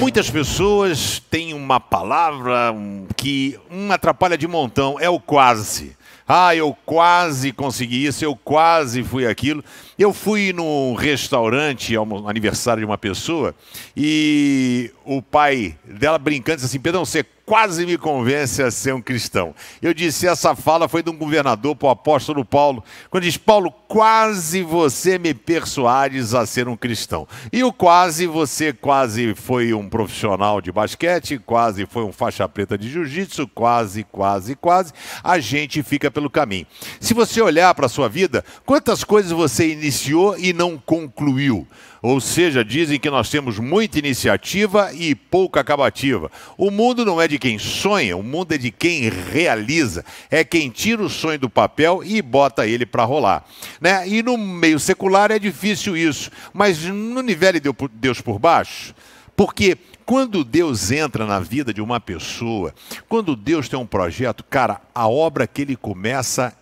[0.00, 2.74] Muitas pessoas têm uma palavra
[3.14, 5.94] que um atrapalha de montão, é o quase.
[6.26, 9.62] Ah, eu quase consegui isso, eu quase fui aquilo.
[9.98, 13.54] Eu fui num restaurante, ao aniversário de uma pessoa,
[13.94, 19.02] e o pai dela brincando disse assim: Pedrão, você quase me convence a ser um
[19.02, 19.52] cristão.
[19.82, 23.72] Eu disse: essa fala foi de um governador para o apóstolo Paulo, quando diz: Paulo,
[23.88, 27.26] quase você me persuades a ser um cristão.
[27.52, 32.78] E o quase, você quase foi um profissional de basquete, quase foi um faixa preta
[32.78, 34.92] de jiu-jitsu, quase, quase, quase.
[35.20, 36.68] A gente fica pelo caminho.
[37.00, 40.20] Se você olhar para a sua vida, quantas coisas você iniciou?
[40.38, 41.66] e não concluiu.
[42.02, 46.30] Ou seja, dizem que nós temos muita iniciativa e pouca acabativa.
[46.56, 50.04] O mundo não é de quem sonha, o mundo é de quem realiza.
[50.30, 53.44] É quem tira o sonho do papel e bota ele para rolar.
[53.80, 54.06] Né?
[54.06, 56.30] E no meio secular é difícil isso.
[56.52, 57.60] Mas no nível de
[57.94, 58.94] Deus por baixo,
[59.34, 62.74] porque quando Deus entra na vida de uma pessoa,
[63.08, 66.52] quando Deus tem um projeto, cara, a obra que ele começa,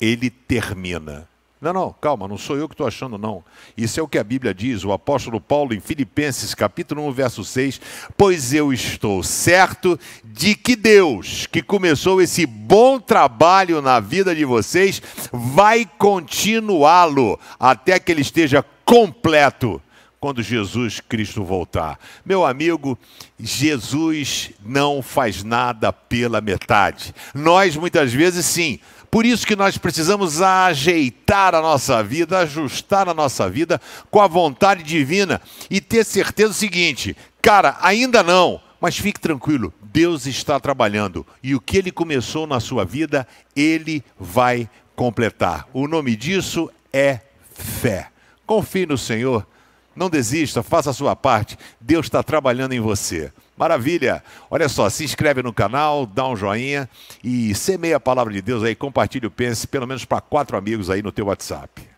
[0.00, 1.26] ele termina.
[1.60, 3.42] Não, não, calma, não sou eu que estou achando, não.
[3.76, 7.44] Isso é o que a Bíblia diz, o apóstolo Paulo em Filipenses, capítulo 1, verso
[7.44, 7.80] 6.
[8.16, 14.44] Pois eu estou certo de que Deus, que começou esse bom trabalho na vida de
[14.44, 19.82] vocês, vai continuá-lo até que ele esteja completo
[20.20, 21.98] quando Jesus Cristo voltar.
[22.24, 22.98] Meu amigo,
[23.38, 27.14] Jesus não faz nada pela metade.
[27.34, 33.14] Nós, muitas vezes, sim por isso que nós precisamos ajeitar a nossa vida, ajustar a
[33.14, 38.98] nossa vida com a vontade divina e ter certeza do seguinte, cara, ainda não, mas
[38.98, 44.68] fique tranquilo, Deus está trabalhando e o que ele começou na sua vida, ele vai
[44.94, 45.66] completar.
[45.72, 47.20] O nome disso é
[47.52, 48.08] fé.
[48.46, 49.46] Confie no Senhor,
[49.94, 51.56] não desista, faça a sua parte.
[51.80, 53.32] Deus está trabalhando em você.
[53.58, 54.22] Maravilha!
[54.48, 56.88] Olha só, se inscreve no canal, dá um joinha
[57.24, 60.88] e semeia a palavra de Deus aí, compartilhe o Pense, pelo menos para quatro amigos
[60.88, 61.97] aí no teu WhatsApp.